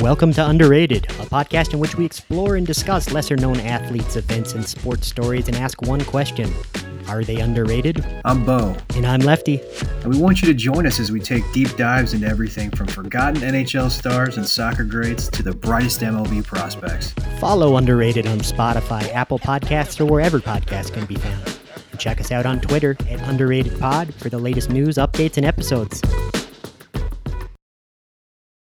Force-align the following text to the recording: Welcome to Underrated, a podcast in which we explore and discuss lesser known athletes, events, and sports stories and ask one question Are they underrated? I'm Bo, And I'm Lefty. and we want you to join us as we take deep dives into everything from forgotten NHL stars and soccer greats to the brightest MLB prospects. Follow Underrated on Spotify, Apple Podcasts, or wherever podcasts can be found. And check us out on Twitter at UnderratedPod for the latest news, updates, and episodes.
Welcome 0.00 0.32
to 0.34 0.46
Underrated, 0.46 1.04
a 1.06 1.26
podcast 1.26 1.72
in 1.72 1.78
which 1.78 1.94
we 1.96 2.04
explore 2.04 2.56
and 2.56 2.66
discuss 2.66 3.12
lesser 3.12 3.36
known 3.36 3.60
athletes, 3.60 4.16
events, 4.16 4.54
and 4.54 4.66
sports 4.66 5.06
stories 5.06 5.46
and 5.46 5.56
ask 5.56 5.80
one 5.82 6.00
question 6.04 6.52
Are 7.06 7.22
they 7.22 7.36
underrated? 7.36 8.04
I'm 8.24 8.44
Bo, 8.44 8.76
And 8.96 9.06
I'm 9.06 9.20
Lefty. 9.20 9.60
and 10.02 10.12
we 10.12 10.18
want 10.20 10.42
you 10.42 10.48
to 10.48 10.54
join 10.54 10.86
us 10.86 10.98
as 10.98 11.12
we 11.12 11.20
take 11.20 11.44
deep 11.52 11.76
dives 11.76 12.12
into 12.12 12.26
everything 12.26 12.70
from 12.72 12.88
forgotten 12.88 13.40
NHL 13.42 13.88
stars 13.90 14.36
and 14.36 14.46
soccer 14.46 14.84
greats 14.84 15.28
to 15.28 15.42
the 15.44 15.52
brightest 15.54 16.00
MLB 16.00 16.44
prospects. 16.44 17.12
Follow 17.38 17.76
Underrated 17.76 18.26
on 18.26 18.38
Spotify, 18.40 19.08
Apple 19.14 19.38
Podcasts, 19.38 20.00
or 20.00 20.06
wherever 20.06 20.40
podcasts 20.40 20.92
can 20.92 21.04
be 21.06 21.14
found. 21.16 21.58
And 21.92 22.00
check 22.00 22.20
us 22.20 22.32
out 22.32 22.46
on 22.46 22.60
Twitter 22.60 22.92
at 23.08 23.20
UnderratedPod 23.20 24.12
for 24.14 24.28
the 24.28 24.38
latest 24.38 24.70
news, 24.70 24.96
updates, 24.96 25.36
and 25.36 25.46
episodes. 25.46 26.02